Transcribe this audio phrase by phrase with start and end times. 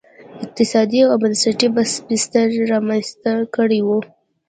[0.43, 1.67] اقتصادي او بنسټي
[2.09, 3.89] بستر رامنځته کړی و.